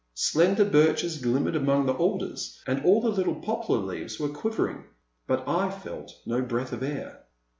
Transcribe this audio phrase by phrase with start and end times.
[0.15, 4.85] Slender birches glimmered among the alders, and all the little poplar leaves were quivering,
[5.27, 7.25] but I felt no breath of air.